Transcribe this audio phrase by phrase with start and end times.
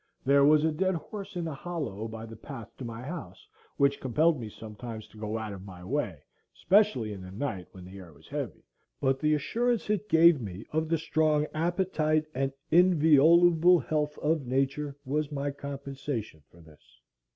[0.25, 3.99] There was a dead horse in the hollow by the path to my house, which
[4.01, 6.23] compelled me sometimes to go out of my way,
[6.55, 8.63] especially in the night when the air was heavy,
[8.99, 14.95] but the assurance it gave me of the strong appetite and inviolable health of Nature
[15.05, 16.81] was my compensation for this.